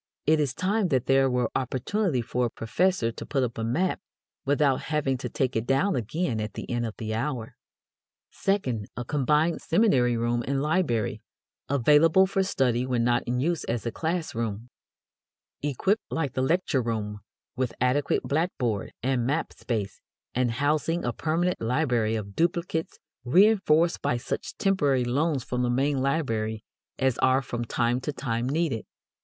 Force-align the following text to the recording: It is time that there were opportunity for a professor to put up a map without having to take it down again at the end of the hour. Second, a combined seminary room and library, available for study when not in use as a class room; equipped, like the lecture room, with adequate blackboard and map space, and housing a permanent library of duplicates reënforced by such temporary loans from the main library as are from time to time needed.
It 0.25 0.39
is 0.39 0.55
time 0.55 0.87
that 0.87 1.05
there 1.05 1.29
were 1.29 1.51
opportunity 1.55 2.23
for 2.23 2.47
a 2.47 2.49
professor 2.49 3.11
to 3.11 3.23
put 3.23 3.43
up 3.43 3.59
a 3.59 3.63
map 3.63 3.99
without 4.45 4.81
having 4.89 5.15
to 5.19 5.29
take 5.29 5.55
it 5.55 5.67
down 5.67 5.95
again 5.95 6.41
at 6.41 6.55
the 6.55 6.67
end 6.71 6.87
of 6.87 6.95
the 6.97 7.13
hour. 7.13 7.55
Second, 8.31 8.87
a 8.97 9.05
combined 9.05 9.61
seminary 9.61 10.17
room 10.17 10.43
and 10.47 10.59
library, 10.59 11.21
available 11.69 12.25
for 12.25 12.41
study 12.41 12.83
when 12.83 13.03
not 13.03 13.21
in 13.27 13.39
use 13.39 13.63
as 13.65 13.85
a 13.85 13.91
class 13.91 14.33
room; 14.33 14.69
equipped, 15.61 16.01
like 16.09 16.33
the 16.33 16.41
lecture 16.41 16.81
room, 16.81 17.19
with 17.55 17.71
adequate 17.79 18.23
blackboard 18.23 18.91
and 19.03 19.27
map 19.27 19.53
space, 19.53 20.01
and 20.33 20.53
housing 20.53 21.05
a 21.05 21.13
permanent 21.13 21.61
library 21.61 22.15
of 22.15 22.35
duplicates 22.35 22.97
reënforced 23.23 24.01
by 24.01 24.17
such 24.17 24.57
temporary 24.57 25.03
loans 25.05 25.43
from 25.43 25.61
the 25.61 25.69
main 25.69 25.99
library 26.01 26.63
as 26.97 27.19
are 27.19 27.43
from 27.43 27.63
time 27.63 28.01
to 28.01 28.11
time 28.11 28.49
needed. 28.49 28.83